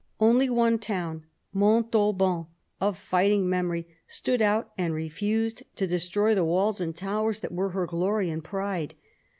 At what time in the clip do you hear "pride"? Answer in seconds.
8.43-8.95